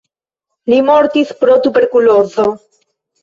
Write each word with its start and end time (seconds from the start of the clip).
Li 0.73 0.77
mortis 0.87 1.33
pro 1.43 1.57
tuberkulozo. 1.67 2.47